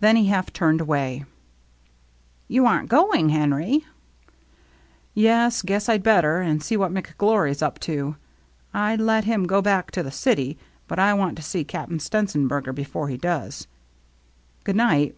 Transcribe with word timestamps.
Then 0.00 0.16
he 0.16 0.26
half 0.26 0.52
turned 0.52 0.80
away. 0.80 1.24
DRAWING 2.50 2.50
TOGETHER 2.50 2.54
195" 2.54 2.54
You 2.56 2.66
aren't 2.66 2.88
going, 2.88 3.28
Henry?" 3.28 3.84
"Yes, 5.26 5.62
guess 5.62 5.88
I'd 5.88 6.02
better, 6.02 6.40
and 6.40 6.60
see 6.60 6.76
what 6.76 6.90
Mc 6.90 7.16
Glory's 7.18 7.62
up 7.62 7.78
to. 7.86 8.16
I'd 8.72 9.00
let 9.00 9.26
him 9.26 9.46
go 9.46 9.62
back 9.62 9.92
to 9.92 10.02
the 10.02 10.10
city, 10.10 10.58
but 10.88 10.98
I 10.98 11.14
want 11.14 11.36
to 11.36 11.42
see 11.44 11.62
Cap'n 11.62 12.00
Stenzenberger 12.00 12.74
before 12.74 13.08
he 13.08 13.16
does. 13.16 13.68
Good 14.64 14.74
night." 14.74 15.14